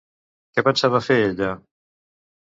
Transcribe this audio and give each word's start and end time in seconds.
Què 0.55 0.63
pensava 0.67 1.01
fer 1.07 1.17
ella? 1.25 1.49